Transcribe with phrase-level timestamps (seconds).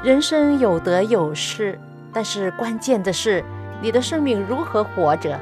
[0.00, 1.76] 人生有得有失，
[2.12, 3.42] 但是关键的是
[3.82, 5.36] 你的生命如何活着，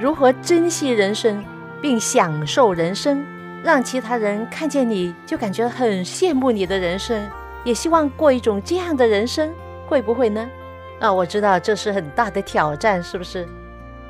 [0.00, 1.44] 如何珍惜人生，
[1.80, 3.24] 并享受人生，
[3.62, 7.24] 让其他人看见你就感觉很羡慕你的人生，
[7.62, 9.48] 也希望过一种这样的人生，
[9.86, 10.44] 会不会呢？
[10.98, 13.48] 啊，我知道这是很大的挑战，是不是？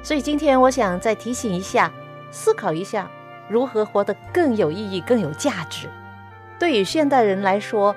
[0.03, 1.93] 所以今天我想再提醒一下，
[2.31, 3.07] 思考一下
[3.51, 5.89] 如何活得更有意义、更有价值。
[6.59, 7.95] 对于现代人来说。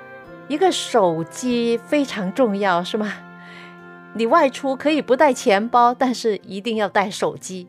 [0.48, 3.12] 一个手机非常重要，是吗？
[4.14, 7.66] 你外出可以不带钱包，但是一定要带手机。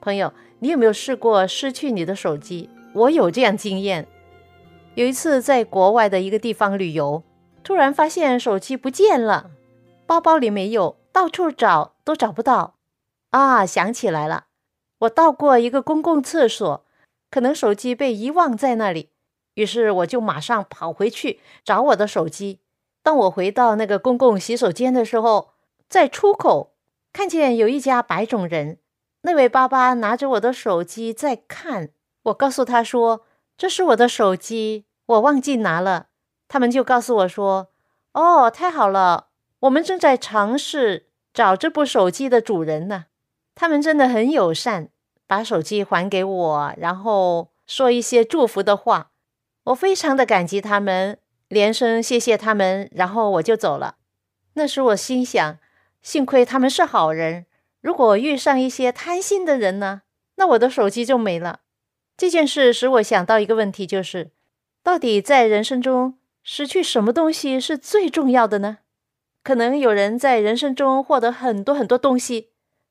[0.00, 2.70] 朋友，你有没有试过失去你的手机？
[2.94, 4.08] 我有这样经验。
[4.94, 7.22] 有一次在国外的一个地方旅游，
[7.62, 9.50] 突然发现手机不见了，
[10.06, 12.76] 包包里没有，到处找都找不到。
[13.30, 14.46] 啊，想起来了，
[15.00, 16.84] 我到过一个公共厕所，
[17.30, 19.10] 可能手机被遗忘在那里。
[19.56, 22.60] 于是我就马上跑回去找我的手机。
[23.02, 25.50] 当我回到那个公共洗手间的时候，
[25.88, 26.74] 在出口
[27.12, 28.78] 看见有一家白种人，
[29.22, 31.90] 那位爸爸拿着我的手机在看。
[32.24, 33.22] 我告诉他说
[33.56, 36.08] ：“这是我的手机，我忘记拿了。”
[36.48, 37.68] 他们就告诉我说
[38.12, 39.28] ：“哦，太好了，
[39.60, 43.06] 我们正在尝试找这部手机的主人呢。”
[43.54, 44.90] 他们真的很友善，
[45.26, 49.12] 把手机还给我，然后说一些祝福的话。
[49.66, 51.18] 我非常的感激他们，
[51.48, 53.96] 连声谢谢他们，然后我就走了。
[54.54, 55.58] 那时我心想，
[56.02, 57.46] 幸亏他们是好人。
[57.80, 60.02] 如果遇上一些贪心的人呢，
[60.36, 61.60] 那我的手机就没了。
[62.16, 64.30] 这件事使我想到一个问题，就是
[64.84, 68.78] 到底在人生中失去什么东西是最重要的呢？
[69.42, 72.50] 可能有人在人生中获得很多很多东西，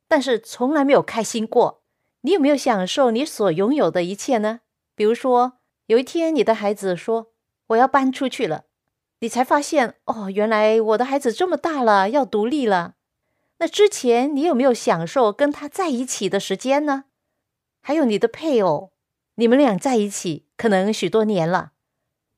[0.10, 1.84] 但是从来没有开心过。
[2.22, 4.60] 你有没有享受你所拥有的一切呢？
[4.94, 5.54] 比如说。
[5.88, 7.32] 有一天，你的孩子说
[7.68, 8.66] ：“我要搬出去了。”
[9.20, 12.96] 你才发现，哦，原来我的孩子这么大了，要独立了。
[13.60, 17.06] 那之前，你有没有享受跟他在一起的时间呢？
[17.82, 18.92] 还有你的配偶，
[19.36, 21.72] 你们俩在一起可能许多年了，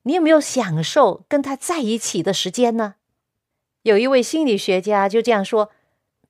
[0.03, 2.95] 你有没有享受跟他在一起的时间呢？
[3.81, 5.71] 有一位心理学家就这样说：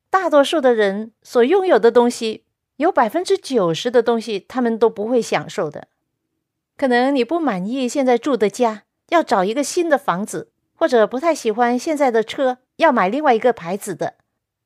[0.10, 2.46] 大多数的人所拥有的东西，
[2.78, 5.90] 有百分之九十的东西，他们都不会享受的。
[6.78, 14.14] 可能你不满意现在住的家，要找一个新的房子，或者不太喜欢现在的车，要买另外一个牌子的，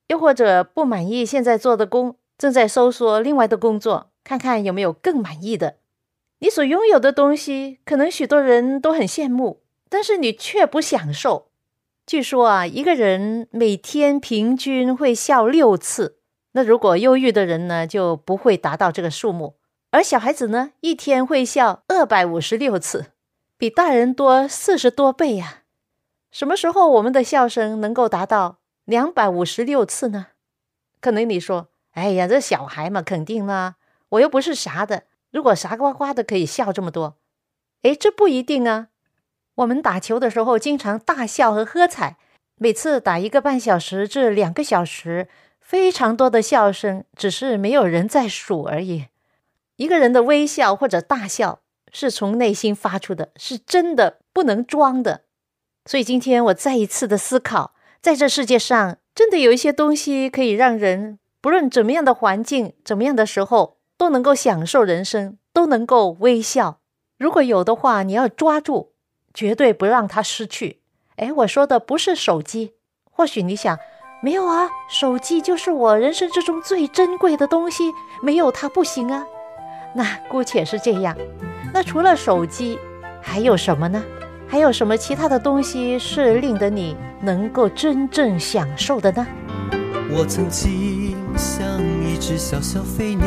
[0.08, 5.76] 又或者不满意现在做的工，正在搜索另外的工作，看看有没有更满意的。
[6.40, 11.48] 你所拥有的东西，可能许多人都很羡慕，但是你却不享受。
[12.04, 16.18] 据说啊，一个人每天平均会笑六次，
[16.52, 19.54] 那如果忧郁的人呢，就不会达到这个数目。
[19.92, 23.12] 而小孩子呢，一天会笑二百五十六次，
[23.58, 25.64] 比大人多四十多倍呀。
[26.30, 30.28] 什么时候我们的笑声能够达到两百五十六次呢？
[30.98, 33.74] 可能你说：“哎呀，这小孩嘛，肯定啦，
[34.08, 35.04] 我又不是傻的。
[35.30, 37.18] 如果傻瓜瓜的可以笑这么多，
[37.82, 38.88] 哎，这不一定啊。
[39.56, 42.16] 我们打球的时候经常大笑和喝彩，
[42.56, 45.28] 每次打一个半小时至两个小时，
[45.60, 49.08] 非常多的笑声，只是没有人在数而已。”
[49.82, 51.58] 一个人的微笑或者大笑
[51.90, 55.22] 是从内心发出的，是真的，不能装的。
[55.84, 66.78] 所以今天我再一次的思考，在这世界上，真的有一些东西可以让人不论怎么样的环境、怎么样的时候，都能够享受人生，都能够微笑。
[67.18, 68.92] 如果有的话，你要抓住，
[69.34, 70.82] 绝对不让它失去。
[71.16, 72.74] 哎，我说的不是手机。
[73.10, 73.76] 或许你想，
[74.22, 77.90] 没有啊，手机就是我人生之中最珍贵的东西，
[78.22, 79.26] 没有它不行啊。
[79.94, 81.16] 那姑且是这样，
[81.72, 82.78] 那除了手机，
[83.20, 84.02] 还有什么呢？
[84.48, 89.26] 还有什么其他的东西是令得你能够真正享受的呢？
[90.14, 91.64] 我曾经像
[92.02, 93.26] 一只小小飞鸟，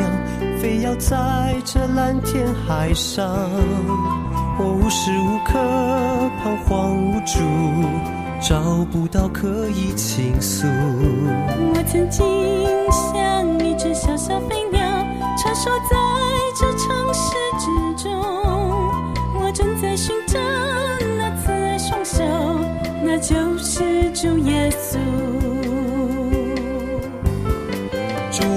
[0.60, 1.16] 飞要在
[1.64, 3.26] 这蓝天海上。
[4.58, 5.58] 我无时无刻
[6.42, 7.40] 彷徨无助，
[8.40, 10.66] 找不到可以倾诉。
[10.68, 12.24] 我曾经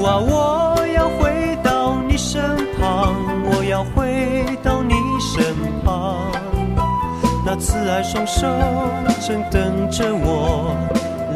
[0.03, 2.41] 啊，我要回到你身
[2.79, 3.15] 旁，
[3.51, 6.31] 我要回到你身旁。
[7.45, 8.47] 那慈爱双手
[9.25, 10.75] 正等着我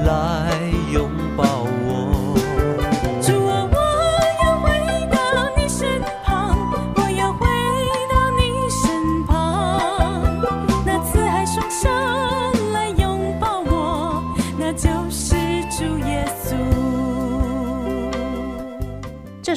[0.06, 0.51] 来
[0.92, 1.22] 拥抱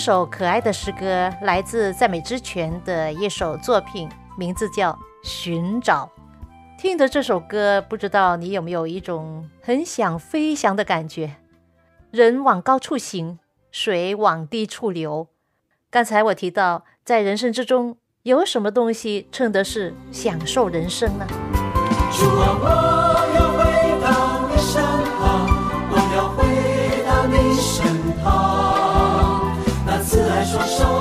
[0.06, 4.08] 首可爱的诗歌来自赞美之泉的一首作品，
[4.38, 4.92] 名字叫
[5.24, 6.08] 《寻找》。
[6.80, 11.34] 听着这首歌，不知道你有没有一种很想飞翔的感觉？
[12.12, 13.40] 人往高处行，
[13.72, 15.26] 水往低处流。
[15.90, 21.26] 刚才我提到，在人生之中，有什么东西称得是享受人生呢？
[30.56, 30.95] 慈爱双手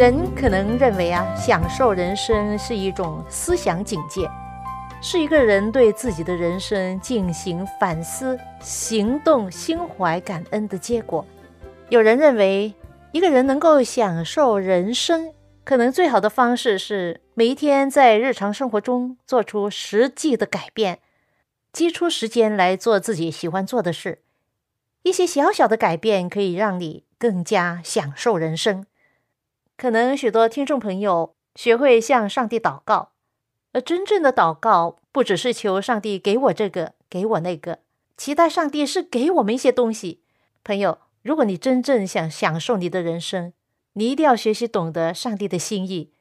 [0.00, 4.26] 人可能认为啊，享受人生是一种思想境界，
[5.02, 11.22] 是一个人对自己的人生进行反思、行动、心怀感恩的结果。
[11.90, 12.72] 有人认为，
[13.12, 21.00] 一个人能够享受人生，可能最好的方式是每一天在日常生活中做出实际的改变，
[21.74, 24.20] 挤出时间来做自己喜欢做的事。
[25.02, 28.86] 一些小小的改变可以让你更加享受人生。
[29.80, 33.12] 可能许多听众朋友学会向上帝祷告，
[33.72, 37.78] 而真正的祷告不只是求上帝给我这个，给我那个，
[38.14, 40.20] 期待上帝是给我们一些东西。
[40.62, 43.54] 朋友，如果你真正想享受你的人生，
[43.94, 46.12] 你一定要学习懂得上帝的心意。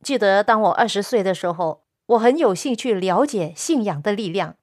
[0.00, 4.54] 记得当我二十岁的时候，我很有兴趣了解信仰的力量。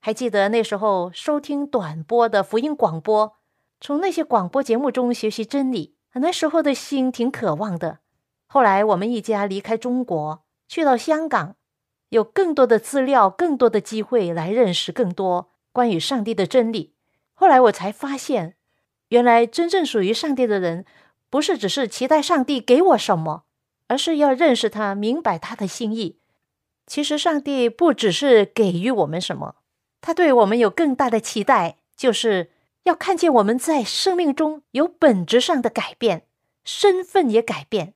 [0.00, 3.34] 还记得那时候收听短波的福音广播，
[3.78, 5.97] 从那些广播节目中学习真理。
[6.14, 8.00] 那时候的心挺渴望的。
[8.46, 11.54] 后来我们一家离开中国，去到香港，
[12.08, 16.94] 有更多的资料，更多的机会来认识更多关于上帝的真理。
[17.34, 18.56] 后来我才发现，
[19.10, 20.84] 原来真正属于上帝的人，
[21.30, 23.44] 不是只是期待上帝给我什么，
[23.86, 26.18] 而是要认识他，明白他的心意。
[26.86, 29.56] 其实上帝不只是给予我们什么，
[30.00, 32.50] 他对我们有更大的期待，就是。
[32.88, 36.26] 要看见我们在生命中有本质上的改变，
[36.64, 37.92] 身份也改变。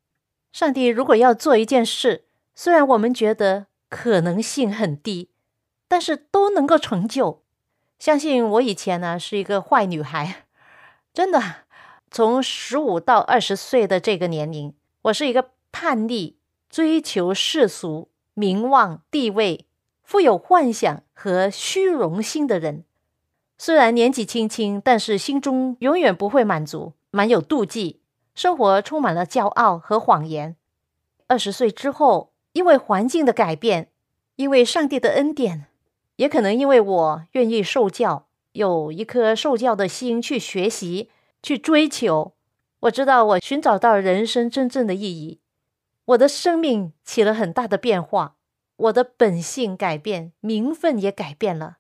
[0.53, 5.31] 上帝如果要做一件事，虽然我们觉得可能性很低，
[5.89, 7.43] 但是都能够成就。
[7.99, 10.45] 相信我以前呢是一个坏女孩，
[11.15, 11.41] 真的，
[12.11, 16.37] 从十五到二十岁的这个年龄，我是一个叛逆、
[16.69, 19.67] 追求世俗、名望、地位、
[20.03, 22.85] 富有幻想和虚荣心的人。
[23.65, 28.01] 虽然年纪轻轻，但是心中永远不会满足，满有妒忌，
[28.35, 30.57] 生活充满了骄傲和谎言。
[31.29, 33.91] 二十岁之后，因为环境的改变，
[34.35, 35.67] 因为上帝的恩典，
[36.17, 42.33] 也可能因为我愿意受教，有一颗受教的心去学习、去追求。
[42.81, 45.39] 我知道我寻找到人生真正的意义，
[46.07, 48.35] 我的生命起了很大的变化，
[48.75, 51.77] 我的本性改变，名分也改变了。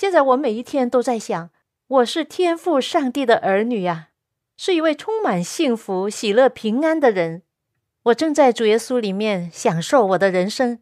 [0.00, 1.50] 现在我每一天都在想，
[1.88, 4.10] 我是天父上帝的儿女呀，
[4.56, 7.42] 是一位充满幸福、喜乐、平安的人。
[8.04, 10.78] 我正在主耶稣里面享受我的人生，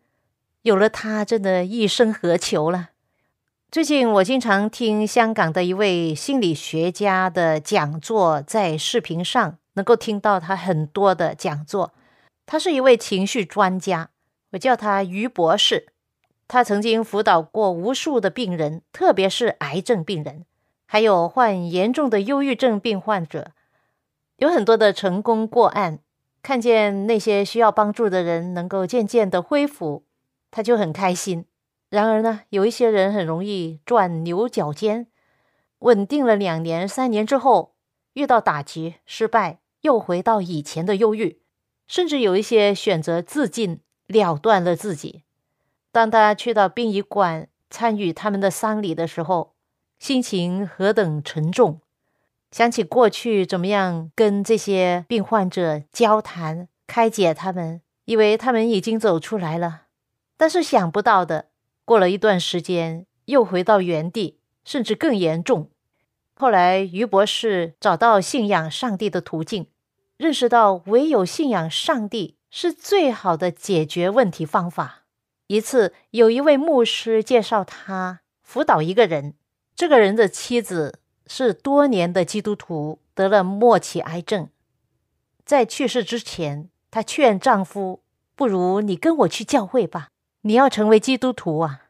[0.61, 2.91] 有了他，真的一生何求了。
[3.71, 11.95] 最近我经常听香港的一位心理学家的讲座，在视频上能够听到他很多的讲座。
[12.45, 14.11] 他是一位情绪专家，
[14.53, 15.87] 我叫他于博士。
[16.49, 20.45] 他曾经辅导过无数的病人，特别是癌症病人，
[20.87, 23.53] 还有患严重的忧郁症病患者，
[24.37, 25.99] 有很多的成功过案。
[26.43, 30.05] 看见那些需要帮助的人能够渐渐的恢复，
[30.53, 31.47] 他就很开心。
[31.91, 35.09] 然而呢，有一些人很容易钻牛角尖，
[35.81, 37.75] 稳定了两年、三年之后，
[38.13, 41.41] 遇到打击、失败，又回到以前的忧郁，
[41.89, 45.25] 甚至有一些选择自尽，了断了自己。
[45.97, 49.55] 当他去到殡仪馆参与他们的丧礼的时候，
[49.99, 51.81] 心情何等沉重！
[52.51, 59.85] 想起过去怎么样跟这些病患者交谈、开解他们，以为他们已经走出来了，
[60.37, 61.47] 但是想不到的，
[61.87, 65.71] 过了一段时间又回到原地，甚至更严重。
[66.35, 69.69] 后来于博士找到信仰上帝的途径，
[70.19, 75.05] 认识到唯有信仰上帝是最好的解决问题方法。
[75.49, 79.35] 一次，有一位牧师介绍他辅导一个人，
[79.75, 84.49] 这个人的妻子是多年的基督徒，得了末期癌症。
[85.45, 88.03] 在去世之前，她劝丈夫
[88.35, 90.09] ：“不如你跟我去教会吧，
[90.41, 91.83] 你要成为基督徒啊。”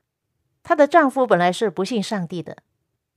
[0.62, 2.58] 她的丈夫本来是不信上帝的，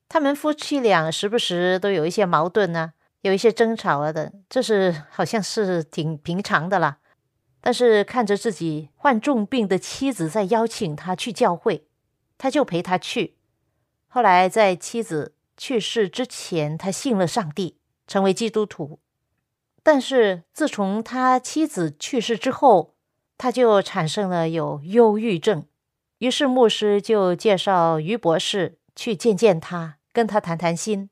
[0.07, 6.99] 他们夫妻俩时不时都有一些矛盾呢，有一些争吵啊的，这是好像是挺平常的啦。
[7.61, 11.87] 但是看着自己患重病的妻子在邀请他去教会，
[12.37, 13.35] 他就陪他去。
[14.07, 18.99] 后来在妻子去世之前，他信了上帝，成为基督徒。
[19.83, 22.95] 但是自从他妻子去世之后，
[23.37, 25.65] 他就产生了有忧郁症。
[26.19, 31.09] 于是牧师就介绍于博士去见见他，跟他谈谈心。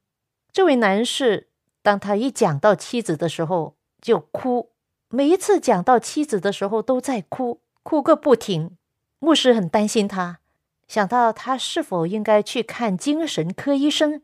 [0.52, 1.50] 这位男士，
[1.82, 4.72] 当他一讲到妻子的时候，就哭。
[5.10, 8.78] 每一次讲到妻子的时候，都在哭，哭个不停。
[9.20, 10.40] 牧师很担心他，
[10.86, 14.22] 想到他是否应该去看精神科医生，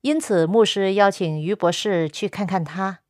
[0.00, 3.00] 因此牧师邀请于博士去看看他。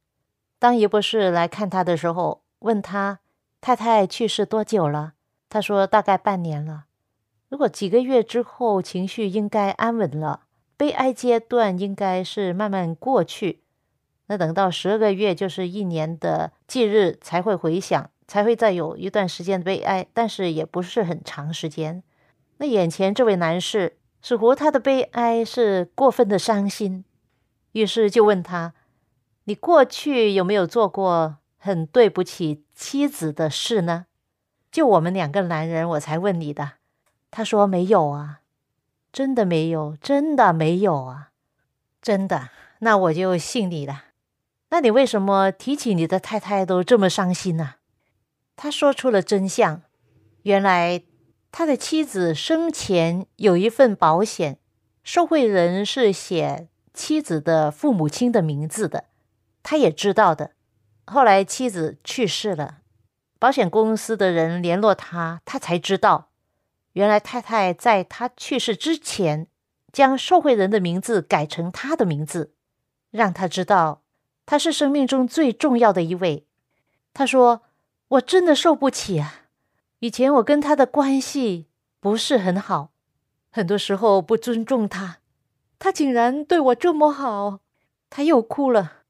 [0.59, 3.21] 当于博士来看他的时候，问他
[3.61, 5.14] 太太去世多久了？
[5.49, 6.87] 他说大概半年了。
[7.49, 13.62] 如果几个月之后情绪应该安稳了，悲哀阶段应该是慢慢过去。
[14.33, 22.03] 那等到十二个月，就是一年的忌日才会回想，才会再有一段时间的悲哀，但是也不是很长时间。
[22.57, 27.05] 那眼前这位男士似乎他的悲哀是过分的伤心，
[27.73, 28.73] 于是就问他
[29.45, 34.07] ：“你过去有没有做过很对不起妻子的事呢？”
[34.73, 36.73] 就我们两个男人，我才问你的。
[37.31, 38.41] 他说：“没有啊，
[39.12, 41.33] 真的没有，真的没有啊，
[42.01, 42.49] 真的。”
[42.81, 44.05] 那我就信你了。
[44.73, 47.75] 那你为什么提起你的太太都这么伤心呢？
[48.57, 49.83] 他说出了真相，
[50.45, 51.02] 原来
[51.50, 54.59] 他的妻子生前有一份保险，
[55.05, 59.05] 受贿人是写妻子的父母亲的名字的，
[59.62, 60.52] 他也知道的。
[61.05, 62.79] 后来妻子去世了，
[63.38, 66.31] 保险公司的人联络他，他才知道，
[66.95, 69.49] 原来太太在他去世之前
[69.93, 72.55] 将受贿人的名字改成他的名字，
[73.11, 74.02] 让他知道。
[74.45, 76.47] 他是生命中最重要的一位。
[77.15, 77.63] 他说
[78.09, 79.47] ：“我真的受不起啊！
[80.01, 81.67] 以前我跟他的关系
[82.01, 82.91] 不是很好，
[83.51, 85.19] 很多时候不尊重他。
[85.79, 87.61] 他竟然对我这么好。”
[88.11, 89.05] 他又哭了。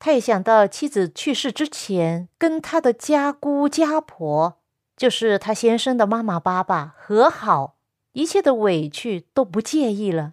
[0.00, 4.58] 他也想到妻子去世之前，跟他的家姑家婆，
[4.96, 7.76] 就是他先生的妈妈爸爸和好，
[8.12, 10.32] 一切的委屈都不介意了。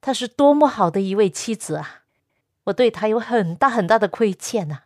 [0.00, 2.04] 他是多么好的一位妻子啊！
[2.68, 4.82] 我对他有很大很大的亏欠呐。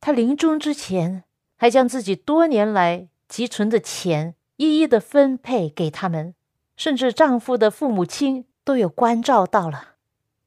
[0.00, 1.24] 他临终之前
[1.56, 6.34] 还将自己多年来积存的钱一一的分配给他们，
[6.76, 9.94] 甚至丈夫的父母亲都有关照到了。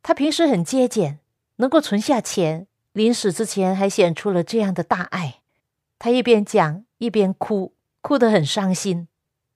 [0.01, 1.20] 他平时很节俭，
[1.58, 5.41] 能够存下钱，临死之前还显出了这样的大爱。
[6.00, 9.10] 他一边讲一边哭，哭得很伤心。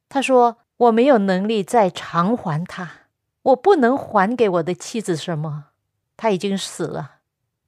[0.10, 3.04] 他说：“我没有能力再偿还他，
[3.44, 5.66] 我不能还给我的妻子什么，
[6.18, 7.20] 他已经死了。”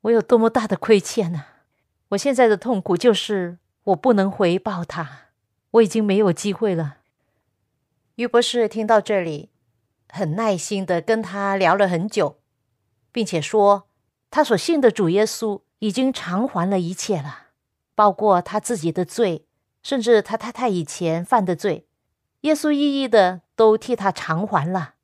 [0.04, 1.46] 我有多么大的亏欠呢？
[2.10, 5.30] 我现在的痛苦就是我不能回报他，
[5.72, 6.98] 我已经没有机会了。
[8.16, 9.50] 于博士听到这里，
[10.10, 12.40] 很耐心的跟他聊了很久，
[13.12, 13.88] 并且说
[14.30, 17.48] 他所信的主耶稣已经偿还了一切了，
[17.96, 19.48] 包括他自己的罪，
[19.82, 21.88] 甚至他太太以前犯的罪。
[22.42, 24.96] 耶稣一一的都替他偿还了。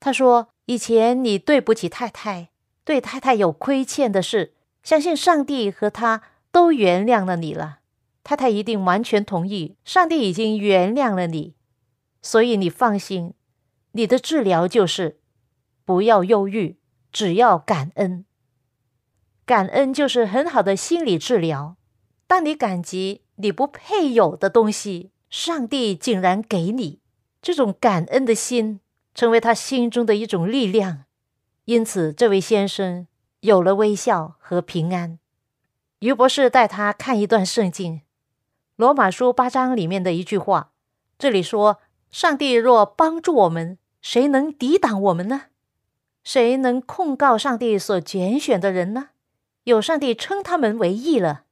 [0.00, 2.48] 他说：“以前你对不起太太，
[2.88, 7.80] 对太太有亏欠的事，相信上帝和他都原谅了你了。
[8.24, 11.54] 太太一定完全同意，上帝已经原谅了你，
[12.22, 13.34] 所以你放心。
[13.92, 15.20] 你的治疗就是
[15.84, 16.78] 不要忧郁，
[17.12, 18.24] 只要感恩。
[19.44, 21.76] 感恩就是很好的心理治疗。
[22.26, 27.00] 当你感激你不配有的东西，上帝竟然给你
[27.42, 28.80] 这种感恩的心。”
[29.14, 31.04] 成为他心中的一种力量，
[31.68, 33.06] 因此这位先生
[33.40, 35.18] 有了微笑和平安。
[35.98, 37.96] 于博士带他看一段圣经，
[38.76, 40.72] 《罗马书》八章里面的一句话，
[41.18, 41.78] 这里说
[42.10, 45.48] ：“上帝若帮助我们，谁能抵挡我们呢？
[46.24, 49.10] 谁能控告上帝所拣选的人呢？
[49.64, 51.44] 有上帝称他们为义了。”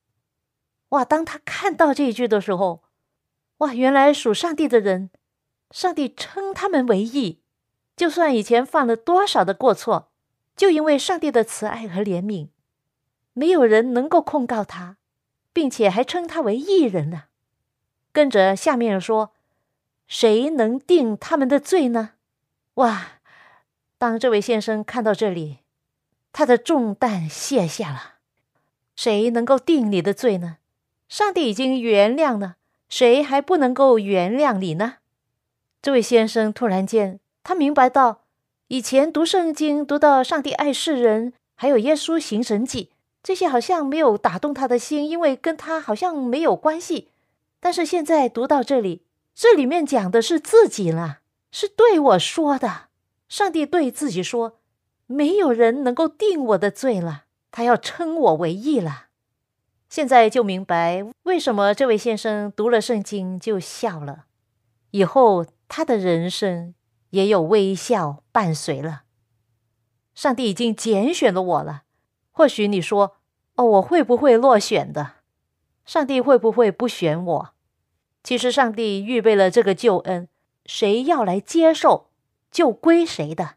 [0.90, 1.04] 哇！
[1.04, 2.82] 当他看到这一句的时候，
[3.58, 3.75] 哇！
[3.75, 5.11] 原来属上帝的人，
[5.70, 7.42] 上帝称他们为义。
[7.97, 10.11] 就算以前犯了多少的过错，
[10.55, 12.49] 就因为上帝的慈爱和怜悯，
[13.33, 14.99] 没有人能够控告他，
[15.55, 17.25] 并且还称他为义人呢。
[18.12, 19.33] 跟着下面说，
[20.07, 22.11] 谁能定他们的罪呢？
[22.75, 23.21] 哇！
[23.99, 25.61] 当这位先生看到这里，
[26.33, 28.17] 他的重担卸下了。
[28.95, 30.59] 谁能够定你的罪呢？
[31.09, 32.57] 上帝已经原谅了，
[32.88, 34.97] 谁还不能够原谅你呢？
[35.81, 37.21] 这位先生突然间。
[37.47, 38.23] 他明白到，
[38.67, 42.91] 以前读圣经读到上帝爱世人，还有耶稣行神迹，
[43.23, 47.07] 这些好像没有打动他的心，因为跟他好像没有关系。
[47.61, 51.21] 但是现在读到这里，这里面讲的是自己了，
[51.53, 52.88] 是对我说的。
[53.29, 54.59] 上帝对自己说
[55.07, 59.05] ：“没有人能够定我的罪了，他要称我为义了。”
[59.89, 64.25] 现在就明白为什么这位先生读了圣经就笑了，
[64.91, 66.75] 以后他的人生。
[67.10, 69.02] 也有微笑伴随了。
[70.14, 71.82] 上帝已经拣选了我了。
[72.30, 73.16] 或许你说
[73.56, 75.14] ：“哦，我会不会落选的？
[75.84, 77.54] 上帝会不会不选我？”
[78.23, 80.28] 其实，上帝预备了这个救恩，
[80.64, 82.10] 谁要来接受，
[82.50, 83.56] 就归谁的。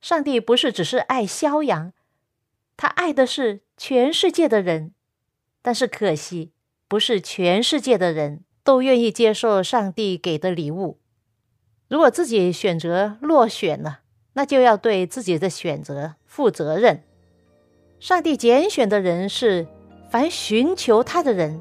[0.00, 1.92] 上帝不是只是爱肖阳，
[2.76, 4.92] 他爱的是全世界的人。
[5.62, 6.52] 但是可惜，
[6.88, 10.98] 不是全世界的人都愿意接受上帝给的礼物。
[11.92, 13.98] 如果自己选择落选了，
[14.32, 17.02] 那就要对自己的选择负责任。
[18.00, 19.66] 上帝拣选的人是
[20.10, 21.60] 凡寻求他的人，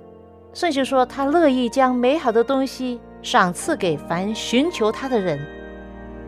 [0.54, 5.38] 圣经说他乐意将美好的东西赏赐给凡寻求他的人。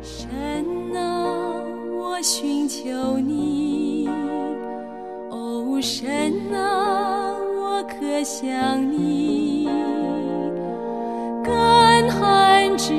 [0.02, 0.30] 神
[0.94, 1.64] 啊，
[1.98, 4.10] 我寻求你，
[5.30, 9.70] 哦，神啊，我可想你，
[11.42, 12.94] 干旱之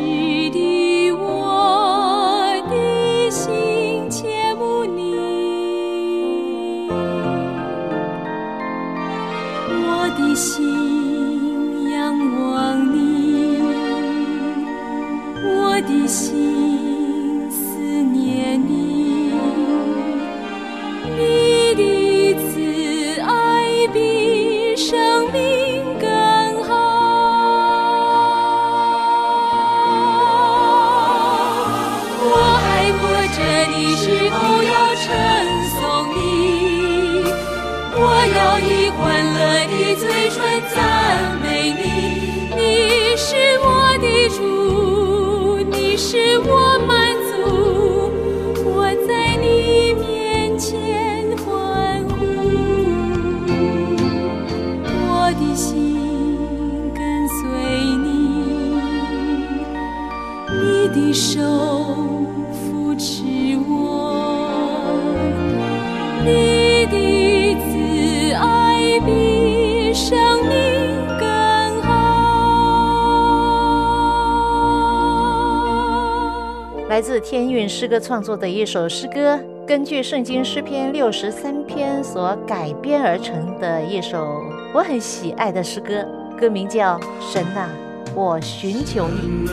[77.34, 84.40] 天韵诗歌创作的一首诗歌，根据圣经诗篇六十三篇所改编而成的一首
[84.72, 86.06] 我很喜爱的诗歌，
[86.38, 87.68] 歌名叫《神啊，
[88.14, 89.48] 我寻求你》。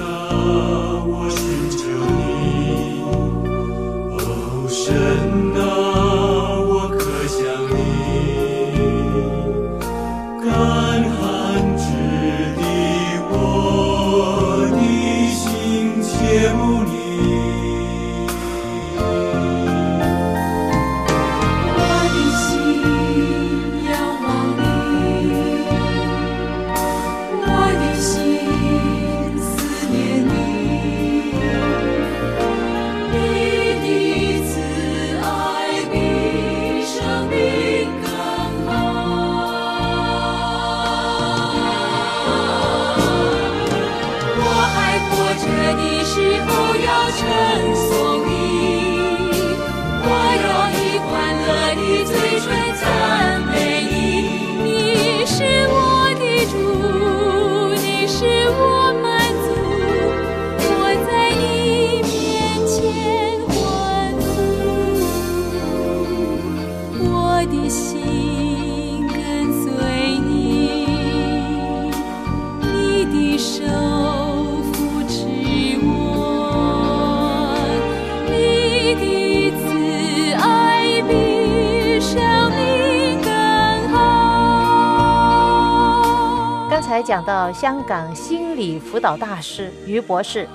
[87.12, 90.48] 讲到香港心理辅导大师于博士，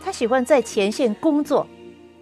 [0.00, 1.66] 他喜欢在前线工作，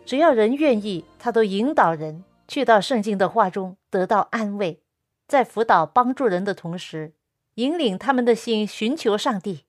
[0.07, 4.81] 只要人愿意，他都引导人去到圣经的话中得到安慰，
[5.29, 7.13] 在辅导帮助人的同时，
[7.57, 9.65] 引领他们的心寻求上帝。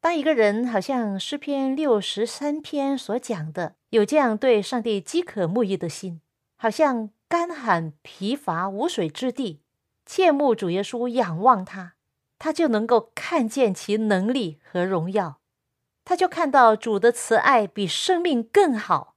[0.00, 6.22] 当一个人好像诗篇六十三篇所讲的，有这样对上帝饥渴慕义的心，
[6.56, 9.60] 好像干旱疲乏无水之地，
[10.06, 11.93] 切慕主耶稣，仰望他，
[12.44, 15.38] 他就能够看见其能力和荣耀，
[16.04, 19.16] 他就看到主的慈爱比生命更好，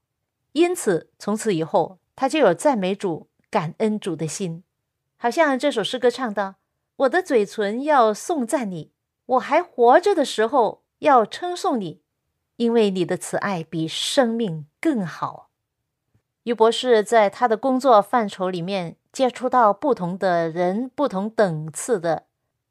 [0.53, 4.63] 因此从此以后，他就有赞美主、感恩主的心，
[5.17, 6.55] 好像这首诗歌唱道
[6.95, 8.93] ：“我的嘴唇要颂赞你，
[9.25, 11.99] 我还活着的时候要称颂你，
[12.55, 15.49] 因为你的慈爱比生命更好。”
[16.47, 22.26] 于博士在他的工作范畴里面接触到不同的人、不同等次的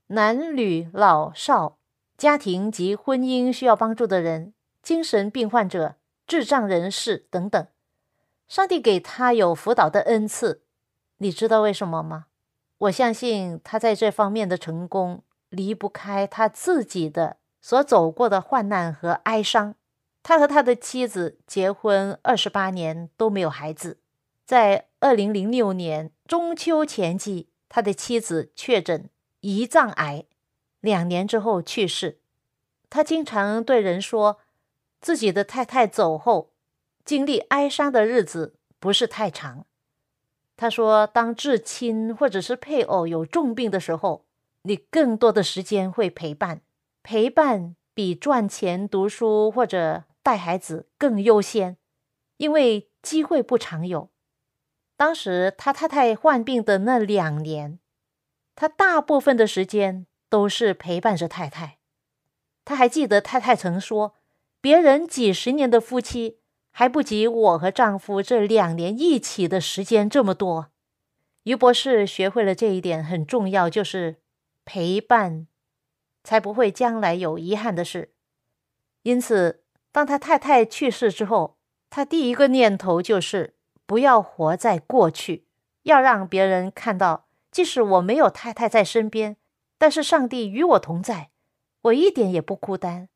[0.08, 1.78] 男女老少、
[2.16, 5.96] 家庭及婚姻需要帮助的人、精神病患者、
[6.28, 7.66] 智障人士等等。
[8.46, 10.62] 上帝给他有辅导的恩赐，
[11.18, 12.26] 你知道为什么吗？
[12.78, 19.74] 我相信他在这方面的成功离不开他自己的所走过的患难和哀伤。
[20.22, 23.98] 他和他的妻子结婚二十八年都没有孩子，
[24.44, 29.08] 在二零零六年中秋前夕，他的妻子确诊
[29.46, 30.24] 胰脏癌，
[30.80, 32.18] 两年之后去世。
[32.90, 34.40] 他经常对人说，
[35.00, 36.50] 自己的太太走后，
[37.04, 39.64] 经历哀伤的日子不是太长。
[40.56, 44.24] 他说，当至亲或者是配偶有重病的时候，
[44.62, 46.62] 你更多的时间会陪伴，
[47.04, 51.76] 陪伴比赚钱、读书或者带孩子更优先，
[52.38, 54.10] 因为机会不常有。
[54.96, 57.78] 当时他太太患病的那两年，
[58.56, 61.78] 他大部分的时间都是陪伴着太太。
[62.64, 64.16] 他还记得太太曾说
[64.60, 66.38] ：“别人几十年的夫妻，
[66.72, 70.72] 还不及我和丈夫这两年一起的时间这么多。”
[71.44, 74.16] 于博士学会了这一点很重要，就是
[74.64, 75.46] 陪伴，
[76.24, 78.14] 才不会将来有遗憾的事。
[79.02, 81.56] 因此，当他太太去世之后，
[81.88, 83.54] 他第一个念头就是
[83.86, 85.46] 不要活在过去，
[85.84, 87.25] 要让别人看到，
[87.56, 89.38] 即使我没有太太在身边，
[89.78, 91.30] 但是上帝与我同在，
[91.84, 93.08] 我一点也不孤单。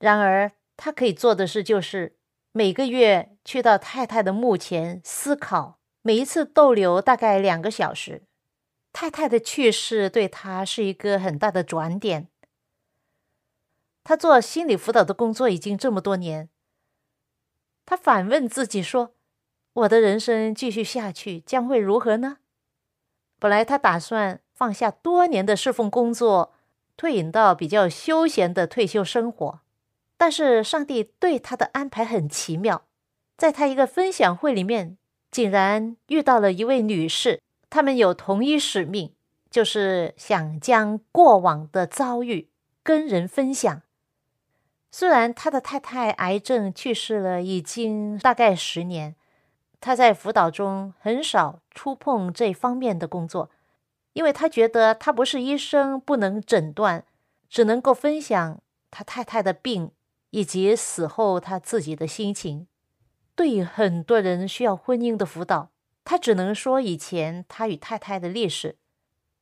[0.00, 2.16] 然而，他可以做的事就是
[2.50, 8.24] 每个月去到太太的墓前思考，每一次逗留大概两个小时。
[8.92, 12.26] 太太的去世对他是一个很大的转点。
[14.02, 16.48] 他做心理辅导的工作已经这么多年，
[17.84, 19.14] 他反问自己说
[19.72, 22.38] ：“我的人生继续下去将会如何呢？”
[23.38, 26.52] 本来他打算放下多年的侍奉工作，
[26.96, 29.60] 退隐到比较休闲的退休生活，
[30.16, 32.84] 但是上帝对他的安排很奇妙，
[33.36, 34.96] 在他一个分享会里面，
[35.30, 39.12] 竟然遇到了一位女士，他们有同一使命，
[39.50, 42.48] 就是想将过往的遭遇
[42.82, 43.82] 跟人分享。
[44.90, 49.14] 虽然他的太太癌症去世了，已经大概十年，
[49.80, 53.50] 他在辅导中很少触碰这方面的工作，
[54.12, 57.04] 因为他觉得他不是医生，不能诊断，
[57.48, 58.60] 只能够分享
[58.90, 59.90] 他太太的病
[60.30, 62.66] 以及死后他自己的心情。
[63.34, 65.70] 对于很多人需要婚姻的辅导，
[66.04, 68.76] 他只能说以前他与太太的历史，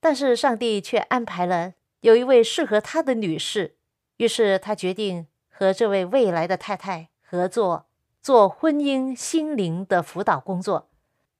[0.00, 3.76] 但是上帝却安排了有一位适合他的女士，
[4.16, 5.26] 于是他决定。
[5.56, 7.86] 和这位未来的太太合作
[8.24, 10.88] 做婚姻心灵的辅导工作，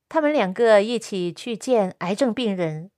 [0.07, 2.91] 他们两个一起去见癌症病人，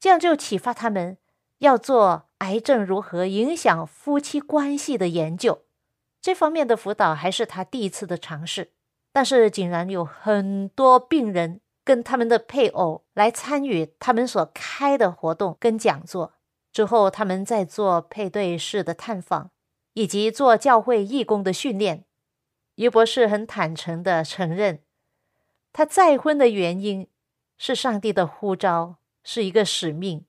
[0.00, 1.16] 这样就启发他们
[1.58, 5.62] 要做癌症如何影响夫妻关系的研究。
[6.20, 8.72] 这方面的辅导还是他第一次的尝试，
[9.12, 16.32] 但是竟然有很多病人跟他们的配偶来参与他们所开的活动跟讲座。
[16.72, 19.52] 之后，他们在做配对式的探访。
[19.92, 22.04] 以及做教会义工的训练，
[22.76, 24.80] 于博士很坦诚的承认，
[25.72, 27.08] 他再婚的原因
[27.58, 30.24] 是上帝的呼召，是一个使命。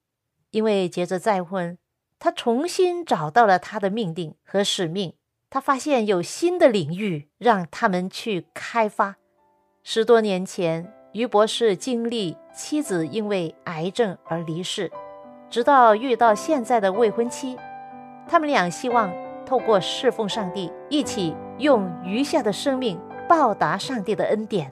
[0.51, 1.77] 因为接着再婚，
[2.17, 5.13] 他重新找到了他的命定和使命。
[5.49, 9.17] 他发现有新的领域让他们去开发。
[9.83, 14.91] 十多年前，于博士经历妻子因为癌症而离世，
[15.49, 17.57] 直到遇到现在的未婚妻，
[18.27, 19.09] 他们俩希望
[19.47, 24.69] 透过侍奉上帝，一起用余下的生命报答上帝的恩典。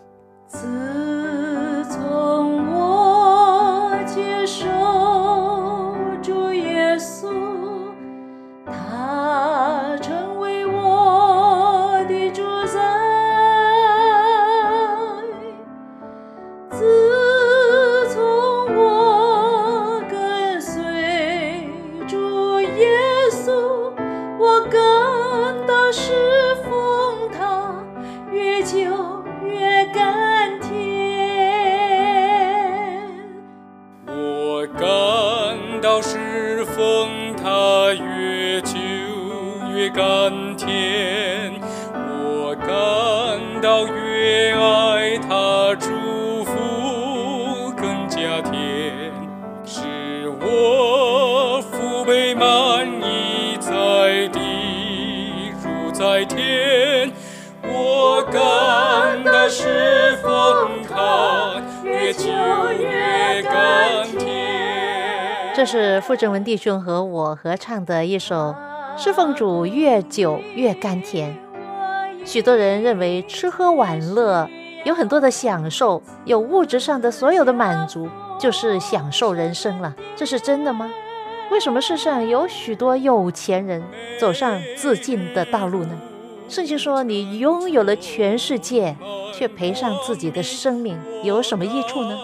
[65.56, 68.54] 这是傅正文弟兄和我合唱的一首
[69.02, 71.36] 《侍奉主越久越甘甜》。
[72.26, 74.50] 许多人认为吃喝玩乐
[74.84, 78.10] 有很多的享受，有物质上的所有的满足，
[78.40, 79.96] 就是享受人生了。
[80.16, 80.92] 这是真的吗？
[81.52, 83.82] 为什么世上有许多有钱人
[84.20, 85.92] 走上自尽的道路呢？
[86.50, 88.96] 圣经说，你拥有了全世界，
[89.34, 92.18] 却赔上自己的生命，有什么益处呢？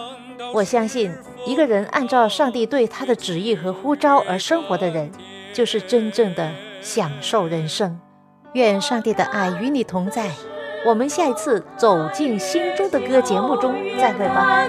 [0.52, 1.12] 我相信，
[1.46, 5.10] 一个人按照上帝对他的旨意和呼召而生活的人，
[5.52, 6.50] 就是真正的
[6.80, 7.98] 享受人生。
[8.54, 10.30] 愿上帝的爱与你同在。
[10.84, 14.66] 我们下一次走进心中的歌节目中再会吧。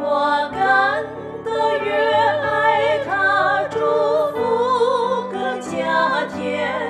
[0.00, 1.04] 我感
[1.44, 1.52] 到
[1.84, 3.78] 越爱他，祝
[4.32, 6.87] 福更加甜，